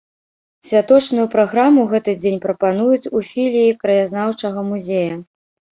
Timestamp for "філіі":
3.35-3.79